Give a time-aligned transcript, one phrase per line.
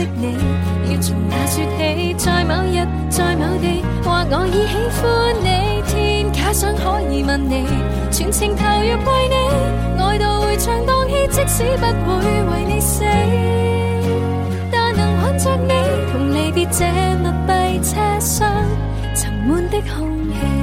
[0.00, 0.34] 的你，
[0.92, 2.14] 要从哪说起？
[2.16, 5.04] 在某日，在某地，或我已喜欢
[5.44, 5.48] 你。
[5.86, 7.66] 天，假想可以问你，
[8.10, 11.12] 全情投入为你，爱到回肠荡气。
[11.30, 11.84] 即使不
[12.18, 13.04] 会为你死，
[14.72, 15.72] 但能看着你，
[16.10, 16.84] 同离别这
[17.18, 18.48] 密闭车厢，
[19.14, 20.59] 沉闷的空气。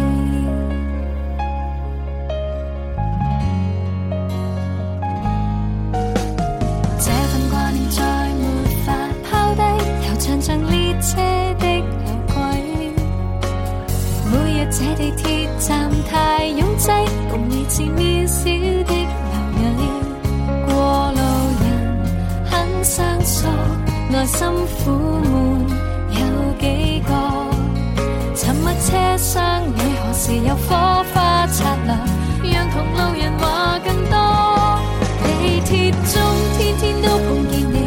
[17.78, 19.78] 是渺小的蝼人，
[20.66, 21.22] 过路
[21.62, 21.64] 人
[22.50, 23.46] 很生疏，
[24.10, 24.90] 内心苦
[25.22, 25.32] 闷
[26.10, 26.18] 有
[26.60, 27.12] 几个？
[28.36, 32.00] 沉默车厢里何时有火花擦亮，
[32.52, 34.16] 让同路人话更多？
[35.22, 36.20] 地铁中
[36.58, 37.78] 天天都碰见你，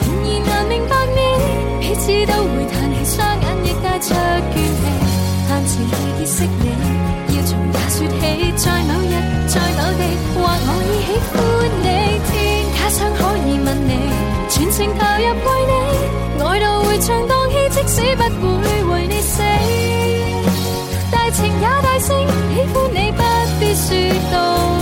[0.00, 1.18] 然而难明白你，
[1.78, 4.14] 彼此都会叹气，双眼亦带着
[4.48, 4.82] 倦气，
[5.46, 6.95] 叹前期结识你。
[7.96, 8.12] 说起，
[8.56, 9.16] 在某日，
[9.48, 11.34] 在某地，或我已喜欢
[11.80, 11.88] 你。
[12.28, 12.36] 天，
[12.74, 13.90] 假想可以问你，
[14.50, 19.40] 全情投入爱你，爱到会唱荡气，即使不会为你死，
[21.10, 23.18] 大情也大声喜欢你，不
[23.58, 23.88] 必说
[24.30, 24.75] 道。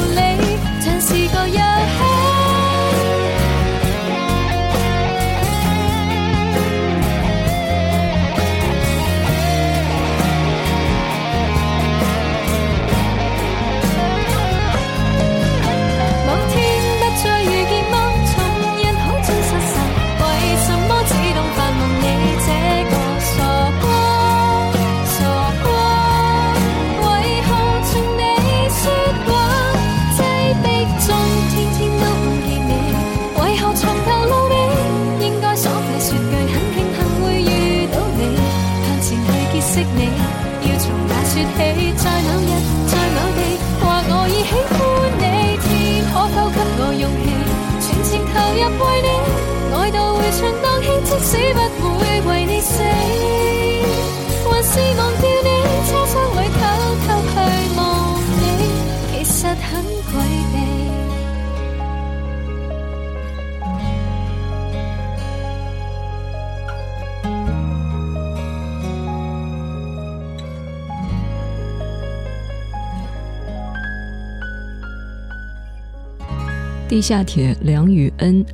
[76.94, 78.46] 地下铁梁宇恩，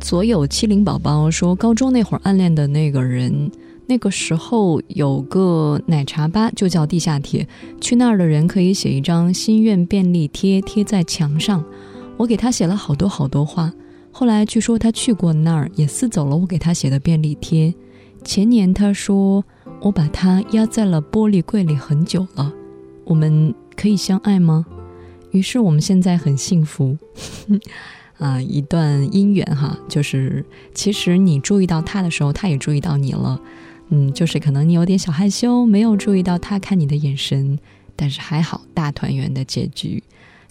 [0.00, 3.48] 所有七零宝宝说，高中那会儿暗恋的那个人，
[3.86, 7.46] 那个时候有个奶茶吧，就叫地下铁。
[7.80, 11.64] 去那儿的人可以写一张心愿便利贴贴在墙上。
[12.16, 13.72] 我给他写了好多好多话。
[14.10, 17.72] 后来据说他去过那儿，也撕走了我给他写的便利贴。
[18.24, 19.44] 前年他说
[19.80, 22.52] 我把它压在了玻璃柜里很久了。
[23.04, 24.66] 我们可以相爱吗？
[25.36, 26.96] 于是我们现在很幸福，
[28.16, 30.42] 啊，一段姻缘哈，就是
[30.72, 33.38] 其实你注意到他的时候，他也注意到你了，
[33.90, 37.58] 嗯，就是可能你有点小害羞，没有注意到他看你的眼神，
[37.94, 40.02] 但是还好，大团圆的结局，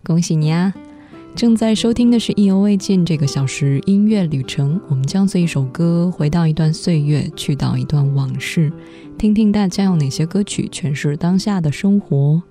[0.04, 0.72] 恭喜你啊！
[1.36, 8.72] 正在收听的是意犹未尽这个小时音乐旅程，我们将随一首歌回到一段岁月，去到一段往事，
[9.18, 12.44] 听听大家有哪些歌曲诠释当下的生活。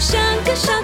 [0.00, 0.80] 像个傻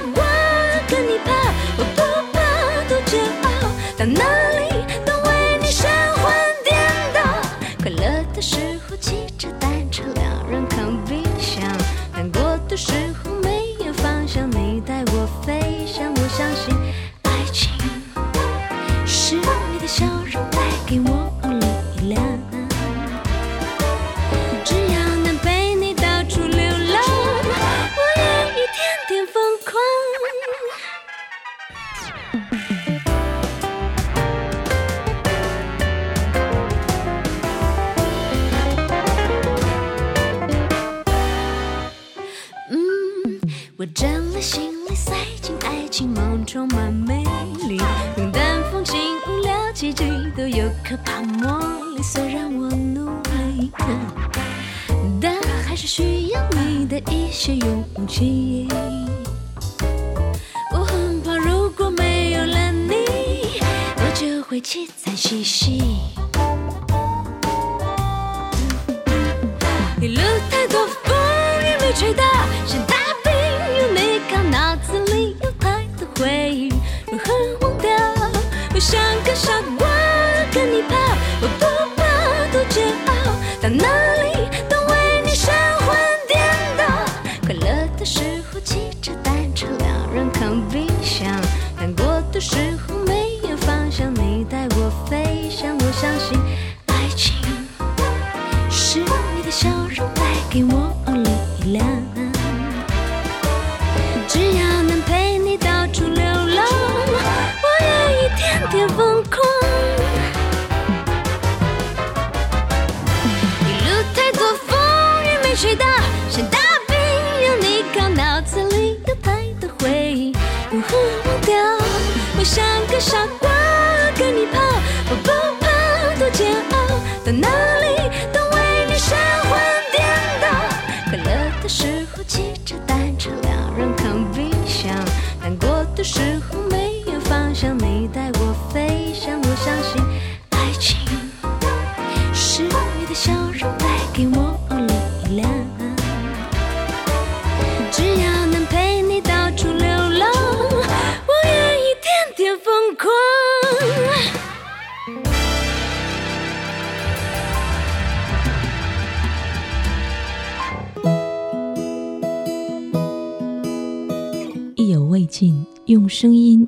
[99.54, 101.03] 笑容带给我。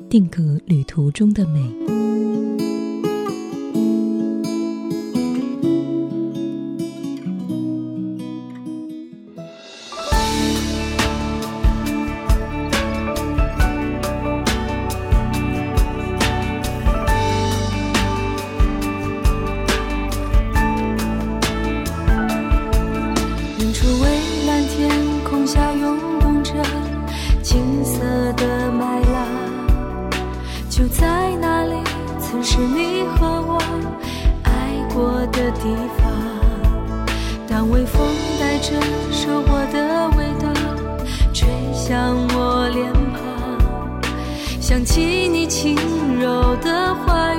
[0.09, 2.76] 定格旅途中的美。
[30.77, 31.75] 就在那里，
[32.21, 33.59] 曾是你和我
[34.43, 34.51] 爱
[34.93, 36.05] 过的地方。
[37.49, 38.07] 当微风
[38.39, 38.79] 带着
[39.11, 40.53] 收获的味道
[41.33, 45.79] 吹向我脸庞，想起你轻
[46.21, 47.36] 柔的话语。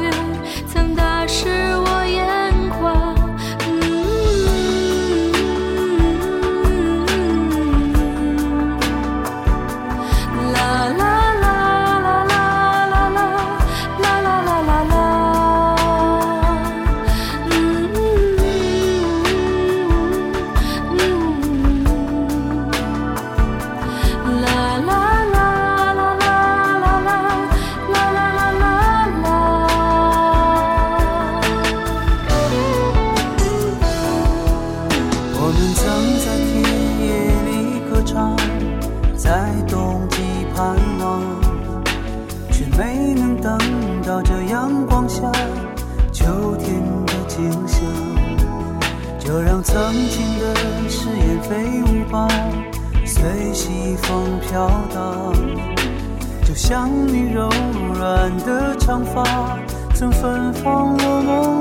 [56.69, 57.49] 像你柔
[57.93, 59.57] 软的长发
[59.95, 61.56] 曾芬芳我梦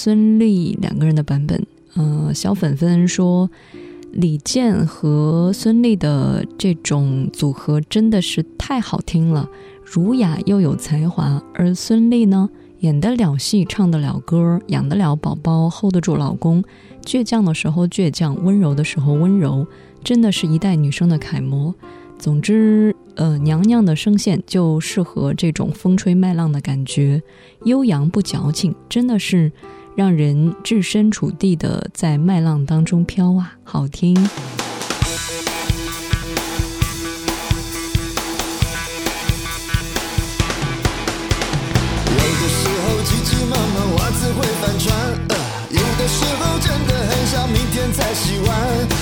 [0.00, 3.50] 孙俪两个人的版本，呃，小粉粉说
[4.12, 9.50] 李健和孙俪的这种组合真的是太好听了，
[9.84, 11.42] 儒雅又有才华。
[11.52, 16.62] 而孙俪呢，演得了戏，唱得了歌，养得了宝宝，hold 得住老公。
[17.04, 19.66] 倔强的时候倔强，温柔的时候温柔，
[20.04, 21.74] 真的是一代女生的楷模。
[22.20, 27.20] 总之，呃，娘娘的声线就适合这种风吹麦浪的感觉，
[27.64, 29.50] 悠扬不矫情，真的是。
[29.98, 34.14] 让人置身处地的在麦浪当中飘啊好听。
[34.14, 34.28] 有的
[42.48, 45.34] 时候急急忙忙袜子会反穿啊
[45.70, 48.97] 有的时候真的很想明天再洗碗。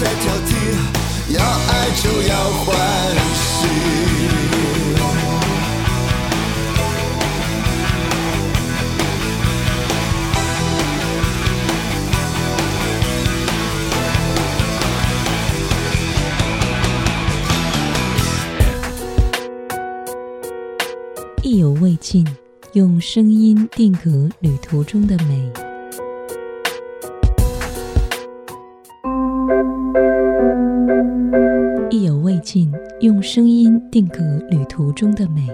[0.00, 0.54] 再挑剔
[1.34, 2.68] 要爱就要欢
[3.34, 3.66] 喜
[21.42, 22.24] 意犹未尽
[22.74, 25.67] 用声音定格旅途中的美。
[33.08, 34.18] 用声音定格
[34.50, 35.48] 旅途中的美。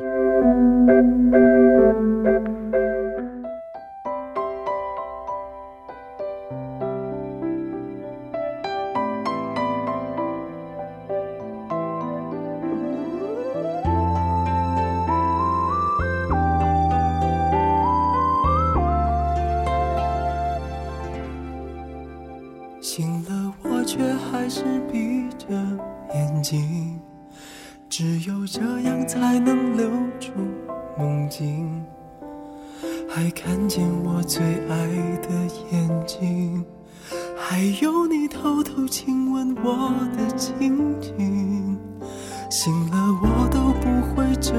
[44.44, 44.54] 睁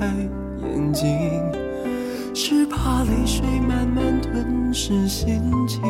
[0.00, 0.06] 开
[0.66, 1.06] 眼睛
[2.34, 5.80] 是怕泪水慢慢吞噬心情。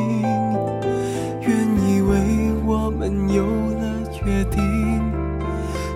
[1.41, 4.61] 原以为我们有了约定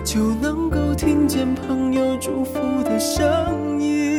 [0.03, 4.12] 就能够听见朋友祝福的声音。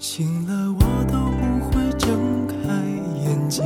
[0.00, 2.54] 醒了我都不会睁开
[3.22, 3.62] 眼睛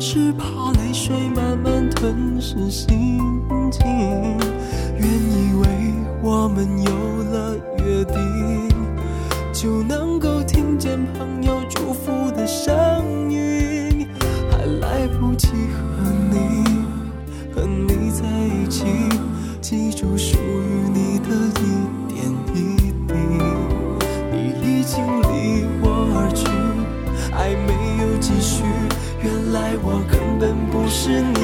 [0.00, 3.18] 是怕泪水慢慢吞噬心
[3.70, 3.86] 情。
[4.96, 5.66] 原以为
[6.22, 7.23] 我们有
[31.04, 31.43] 是你。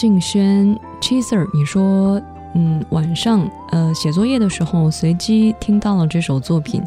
[0.00, 2.22] 静轩 Cheeser，你说，
[2.54, 6.80] 嗯，晚上呃写作业的时候，随机听到了这首作品，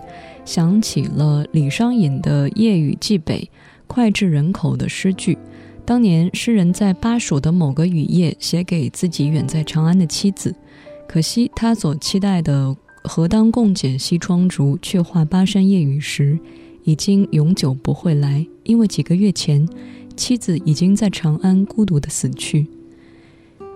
[0.45, 3.50] 想起了李商隐的《夜雨寄北》，
[3.93, 5.38] 脍炙人口的诗句。
[5.84, 10.56] 当年诗人在巴蜀的某个雨夜写给自己远在长安的妻子，
[11.06, 16.39] 可惜他所期待的“何当共剪西窗烛，却话巴山夜雨时”，
[16.86, 19.67] 已经永久不会来，因为几个月前。
[20.15, 22.67] 妻子已经在长安孤独的死去，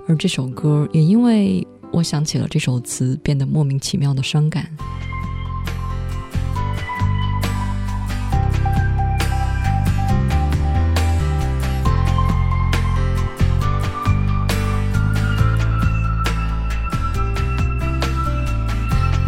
[0.08, 4.70] 而这首歌也因为我想起了这首词，变得莫名其妙的伤感。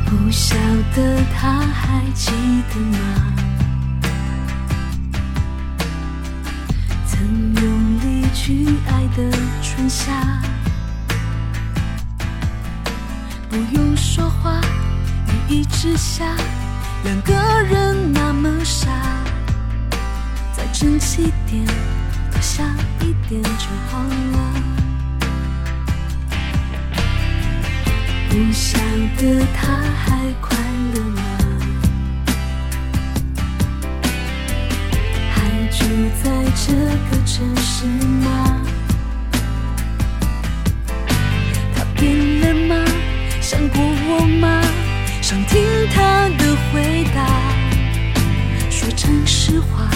[0.05, 0.55] 不晓
[0.95, 2.31] 得他还记
[2.69, 3.33] 得吗？
[7.07, 9.31] 曾用力去爱的
[9.63, 10.41] 春夏，
[13.49, 14.59] 不用说话，
[15.49, 16.25] 雨一直下，
[17.03, 17.33] 两个
[17.63, 18.89] 人那么傻，
[20.55, 21.65] 再争气点，
[22.31, 22.67] 多想
[23.01, 24.53] 一点就好了。
[28.29, 28.77] 不晓
[29.17, 30.55] 得他还快
[30.93, 31.21] 乐吗？
[35.31, 35.35] 还
[35.71, 35.85] 住
[36.21, 36.73] 在这
[37.09, 38.61] 个城市吗？
[41.75, 42.86] 他变了吗？
[43.49, 44.61] 想过我吗？
[45.21, 47.25] 想听他的回答。
[48.69, 49.89] 说诚实话，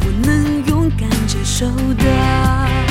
[0.00, 2.89] 我能勇敢接受的。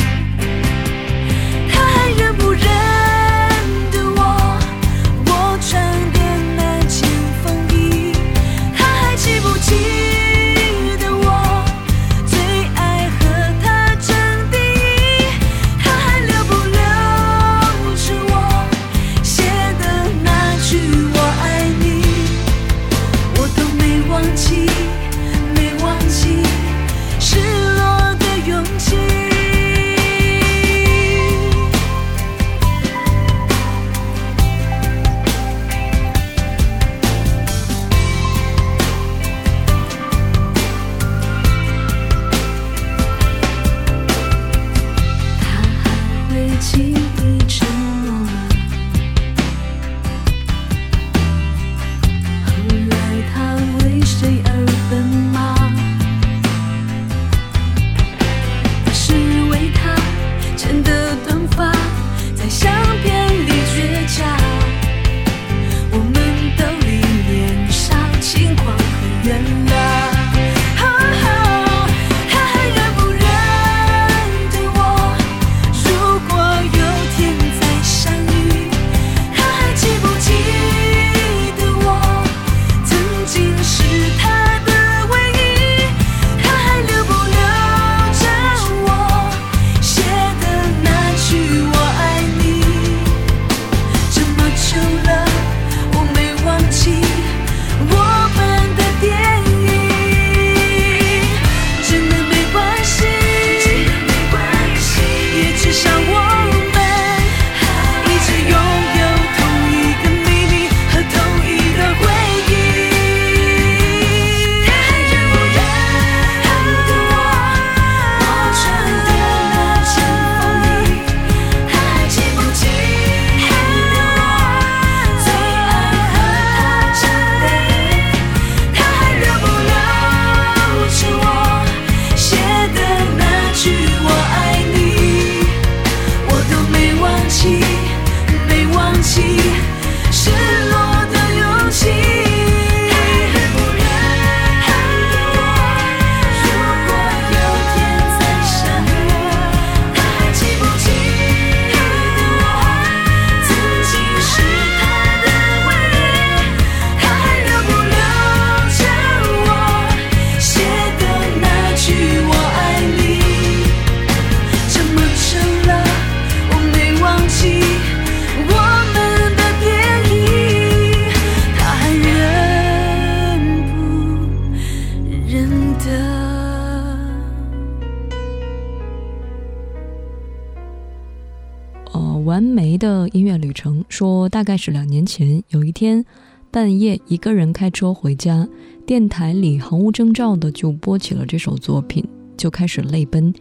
[184.50, 186.04] 大概是两年前，有一天
[186.50, 188.50] 半夜一个人开车回家，
[188.84, 192.04] 电台里毫无征兆的就播起了这首作品，
[192.36, 193.32] 就开始泪奔。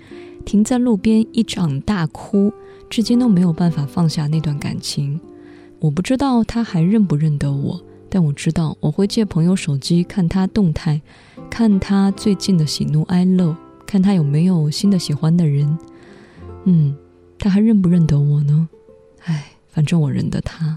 [0.44, 2.52] 停在路边一场大哭，
[2.90, 5.18] 至今都没有办法放下那段感情。
[5.78, 11.00] 我不知道他还认不认得我，但我知道我会借朋友手机看他动态，
[11.48, 15.78] 看他最近的喜怒哀乐，看他有没有新的喜欢的人。
[16.64, 16.94] 嗯，
[17.38, 18.68] 他还认不认得我呢？
[19.24, 20.76] 唉，反正我认得他。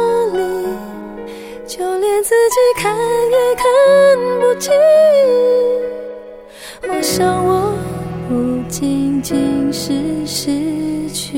[2.23, 2.95] 自己看
[3.31, 3.65] 也看
[4.39, 4.71] 不清。
[6.87, 7.73] 我想，我
[8.29, 11.37] 不仅仅是失去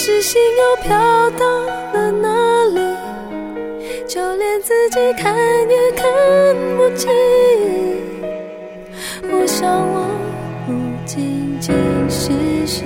[0.00, 0.96] 是心又飘
[1.30, 1.44] 到
[1.92, 2.28] 了哪
[2.66, 2.78] 里？
[4.06, 5.34] 就连自己看
[5.68, 6.06] 也看
[6.76, 7.10] 不清。
[9.28, 10.06] 我想，我
[10.68, 10.72] 不
[11.04, 11.74] 仅仅
[12.08, 12.30] 是
[12.64, 12.84] 失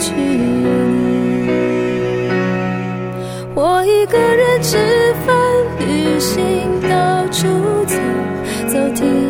[0.00, 0.66] 去你。
[3.54, 4.76] 我一个人吃
[5.24, 5.32] 饭、
[5.78, 7.46] 旅行，到处
[7.86, 7.94] 走
[8.66, 9.29] 走停停，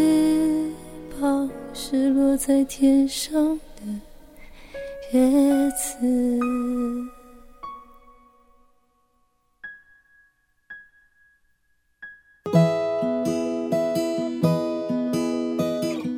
[1.91, 3.83] 是落在天上的。
[5.11, 5.97] 叶子。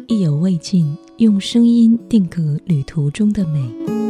[0.07, 4.02] 意犹未尽，用声音定格旅途中的美。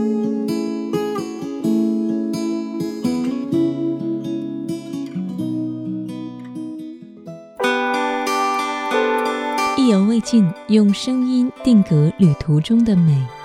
[10.68, 13.43] 用声音定格旅途中的美。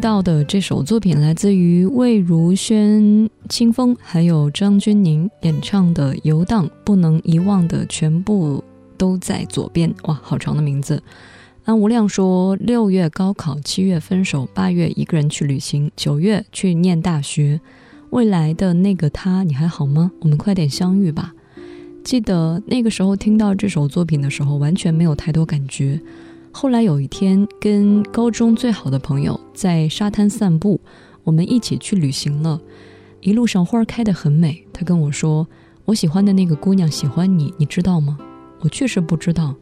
[0.00, 8.64] 到的这首作品来自于魏如萱、清风还有张钧甯演唱的《游荡》，不能遗忘的全部
[8.96, 9.94] 都在左边。
[10.04, 11.02] 哇，好长的名字。
[11.64, 17.60] 安无量说，六月高考，七月分手，八月一个人去旅行，九月去念大学。
[18.08, 20.10] 未来的那个他，你还好吗？
[20.20, 21.34] 我们快点相遇吧。
[22.02, 26.00] 记得那个时候听到这首作品的时候，完全没有太多感觉。
[26.52, 30.80] 后来有一天，跟高中最好的朋友在沙滩散步，
[31.24, 32.60] 我们一起去旅行了。
[33.20, 35.46] 一路上花开得很美，他跟我说
[35.86, 38.18] ：“我喜欢的那个姑娘喜欢你，你知道吗？”
[38.60, 39.54] 我确实不知道，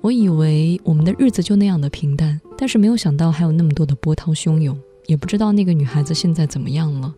[0.00, 7.12] 我以为我们的日子就那样的平淡，但是没有想到还有那么多的波涛汹涌，也不知道那个女孩子现在怎么样了。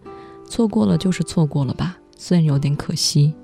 [0.48, 3.34] 错过了就是错过了吧，虽然有点可惜。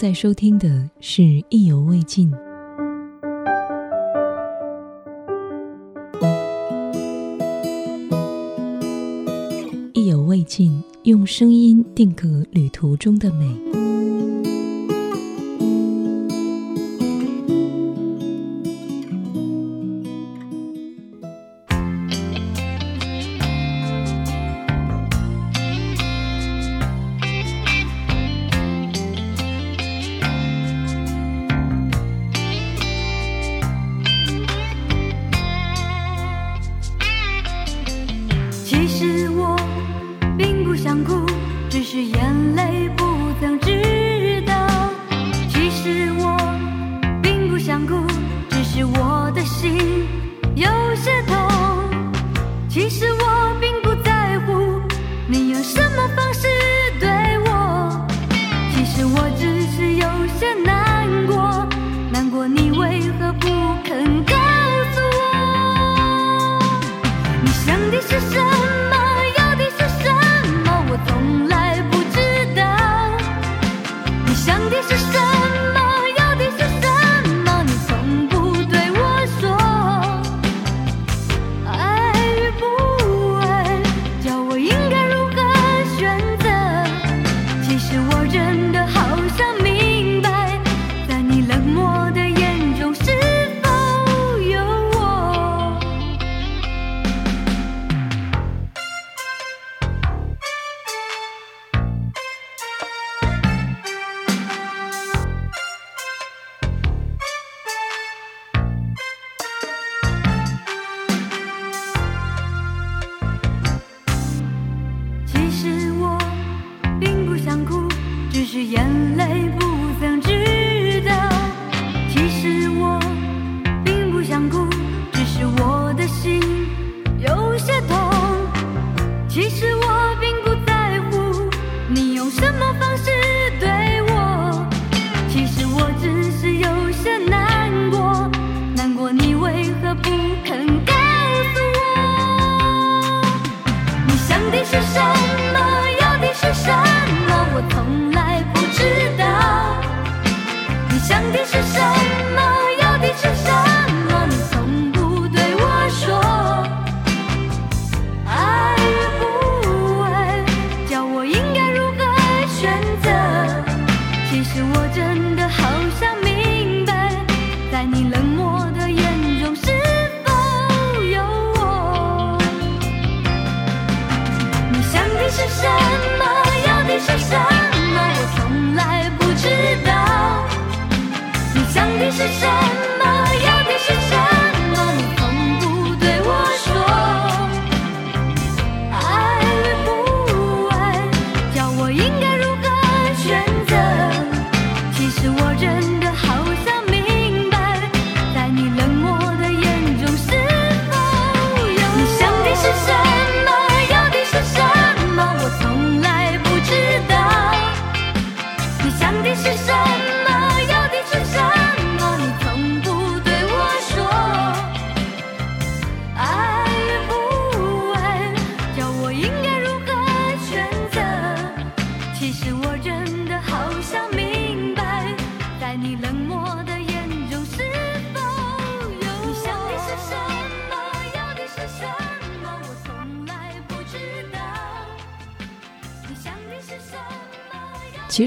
[0.00, 2.32] 在收听的是意犹未尽。
[9.92, 13.89] 意犹未尽用声音定格旅途中的美。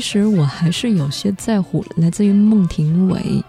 [0.04, 3.41] 其实我还是有些在乎，来自于孟庭苇。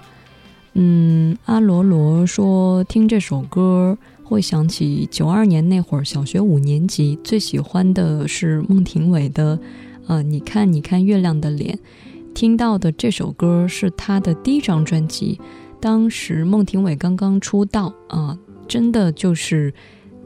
[0.74, 9.58] 嗯，阿罗罗说听这首歌会想起九二年那会儿小学五年级，最喜欢的是孟庭苇的，
[10.06, 11.76] 呃，你看你看月亮的脸。
[12.34, 15.40] 听到的这首歌是他的第一张专辑，
[15.80, 18.38] 当时孟庭苇刚刚出道啊，
[18.68, 19.74] 真的就是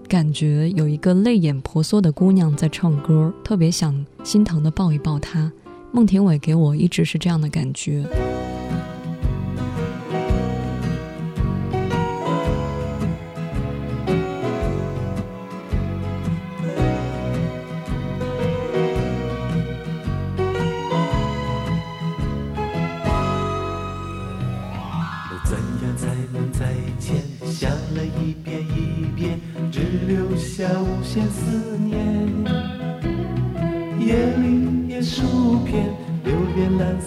[0.06, 5.50] 感觉有一个泪眼婆娑的姑娘在唱歌，特别想心疼的抱一抱她。
[5.92, 8.04] 孟庭苇给我一直是这样的感觉。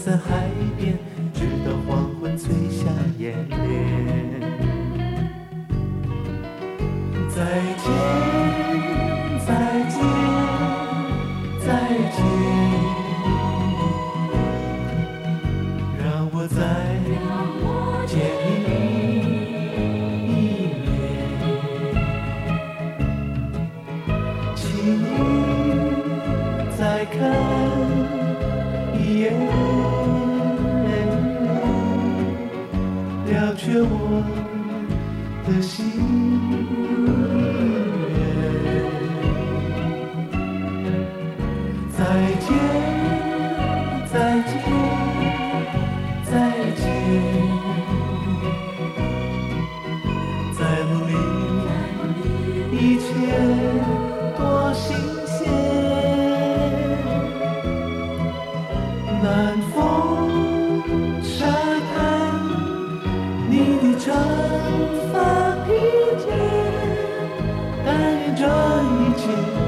[0.04, 0.50] 在海
[0.80, 0.98] 边
[69.32, 69.61] 一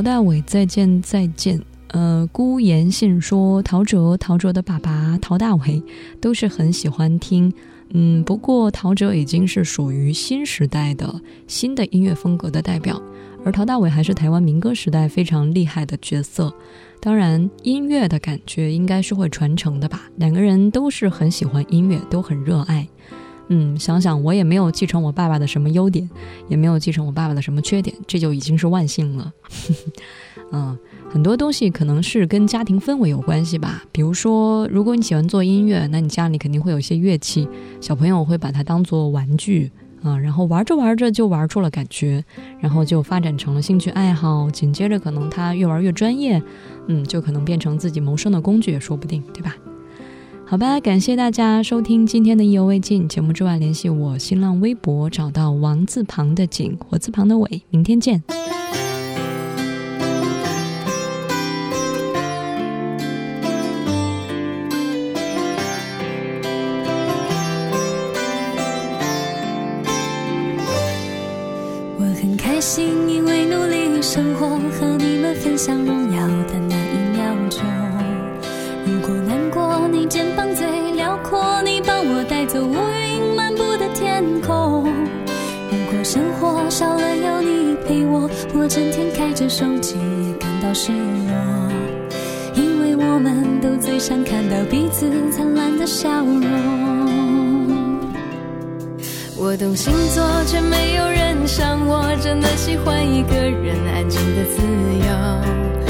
[0.00, 1.60] 陶大伟，再见再见。
[1.88, 5.82] 呃，孤言信说，陶喆、陶喆的爸爸陶大伟
[6.22, 7.52] 都是很喜欢听。
[7.90, 12.98] 嗯，不过陶喆已经是属于新时代的新的音乐风格的代表，
[13.44, 16.50] 而陶大伟还是台湾民歌时代非常厉害的角色。
[16.98, 20.08] 当然，音乐的感觉应该是会传承的吧。
[20.16, 22.88] 两个人都是很喜欢音乐，都很热爱。
[23.52, 26.08] 嗯，想想我也没有继承我爸爸的什么优点，
[26.48, 29.32] 也没有继承我爸爸的什么缺点，这就已经是万幸了。
[30.52, 30.76] 嗯，
[31.08, 33.84] 很多东西可能是跟家庭氛围有关系吧。
[33.92, 37.48] 比如说，如果你喜欢做音乐，那你家里肯定会有一些乐器，
[37.80, 39.70] 小朋友会把它当做玩具
[40.02, 42.24] 啊、然后玩着玩着就玩出了感觉，
[42.58, 46.42] 然后就发展成了兴趣爱好，紧接着可能他越玩越专业，
[46.86, 49.54] 嗯，就可能变成自己谋生的工具也说不定，对吧？
[50.50, 58.20] 好吧，感谢大家收听今天的意犹未尽节目之外，联系我新浪微博找到王字旁的景，火字旁的伟，明天见。
[71.96, 77.60] 我很开心，因为努力生活和你们分享荣耀的那一秒钟。
[78.84, 80.39] 如果难过，你肩膀
[81.30, 84.92] 最辽阔，你帮我带走乌云漫步的天空。
[85.70, 91.70] 如果生活少了有你陪我，我整天开着手机也感到失落，
[92.54, 96.42] 因为我们都最想看到彼此灿烂的笑容。
[99.36, 104.60] 我懂星座，却没有人像我，真的喜欢一个人安静的自
[105.06, 105.89] 由。